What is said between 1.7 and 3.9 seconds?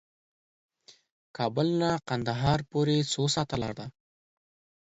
نه قندهار پورې څو ساعته لار ده؟